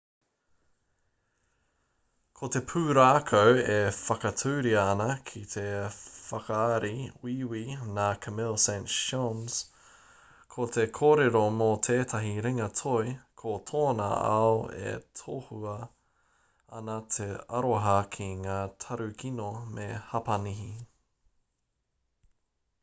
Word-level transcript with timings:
ko 2.37 2.47
te 2.53 2.59
pūrākau 2.69 3.51
e 3.73 3.75
whakaaturia 3.97 4.85
ana 4.93 5.07
ki 5.31 5.41
te 5.55 5.65
whakaari 5.81 6.93
wīwī 7.25 7.59
nā 7.97 8.05
camille 8.23 8.61
saint-saens 8.63 9.57
ko 10.55 10.65
te 10.77 10.85
kōrero 10.99 11.43
mō 11.59 11.67
tētahi 11.89 12.31
ringa 12.47 12.69
toi 12.81 13.13
ko 13.43 13.53
tōna 13.73 14.07
ao 14.31 14.55
e 14.93 14.93
tohua 15.21 15.75
ana 16.79 16.95
e 17.03 17.05
te 17.17 17.27
aroha 17.59 17.97
ki 18.17 18.31
ngā 18.47 18.57
tarukino 18.87 19.51
me 19.77 19.91
hapani 20.15 20.59